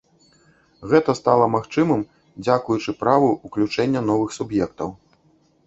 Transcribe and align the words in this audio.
Гэта 0.93 1.13
стала 1.19 1.45
магчымым 1.57 2.01
дзякуючы 2.47 2.97
праву 3.03 3.29
ўключэння 3.51 4.01
новых 4.09 4.29
суб'ектаў. 4.43 4.89